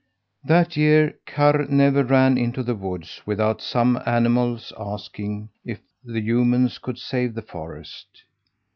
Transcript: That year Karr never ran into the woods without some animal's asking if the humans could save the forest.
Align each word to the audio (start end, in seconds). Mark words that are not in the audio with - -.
That 0.43 0.75
year 0.75 1.13
Karr 1.27 1.65
never 1.67 2.03
ran 2.03 2.35
into 2.35 2.63
the 2.63 2.73
woods 2.73 3.21
without 3.27 3.61
some 3.61 4.01
animal's 4.03 4.73
asking 4.75 5.49
if 5.63 5.79
the 6.03 6.21
humans 6.21 6.79
could 6.79 6.97
save 6.97 7.35
the 7.35 7.43
forest. 7.43 8.23